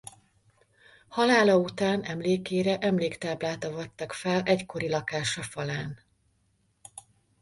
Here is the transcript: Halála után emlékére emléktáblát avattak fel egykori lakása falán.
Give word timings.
Halála 1.07 1.57
után 1.57 2.03
emlékére 2.03 2.77
emléktáblát 2.77 3.63
avattak 3.63 4.13
fel 4.13 4.41
egykori 4.41 4.89
lakása 4.89 5.41
falán. 5.43 5.99